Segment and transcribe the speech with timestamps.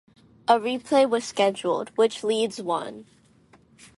[0.47, 3.05] A replay was scheduled, which Leeds won.